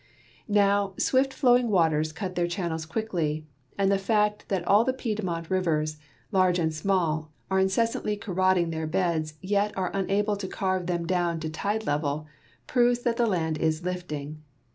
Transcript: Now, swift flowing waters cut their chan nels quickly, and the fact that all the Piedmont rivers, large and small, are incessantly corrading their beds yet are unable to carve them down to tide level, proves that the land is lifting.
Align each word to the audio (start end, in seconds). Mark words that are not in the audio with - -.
Now, 0.47 0.95
swift 0.97 1.31
flowing 1.31 1.69
waters 1.69 2.11
cut 2.11 2.33
their 2.33 2.47
chan 2.47 2.69
nels 2.71 2.87
quickly, 2.87 3.45
and 3.77 3.91
the 3.91 3.99
fact 3.99 4.49
that 4.49 4.65
all 4.67 4.83
the 4.83 4.93
Piedmont 4.95 5.51
rivers, 5.51 5.97
large 6.31 6.57
and 6.57 6.73
small, 6.73 7.31
are 7.51 7.59
incessantly 7.59 8.17
corrading 8.17 8.71
their 8.71 8.87
beds 8.87 9.35
yet 9.43 9.77
are 9.77 9.93
unable 9.95 10.35
to 10.37 10.47
carve 10.47 10.87
them 10.87 11.05
down 11.05 11.39
to 11.41 11.51
tide 11.51 11.85
level, 11.85 12.25
proves 12.65 13.01
that 13.01 13.17
the 13.17 13.27
land 13.27 13.59
is 13.59 13.83
lifting. 13.83 14.41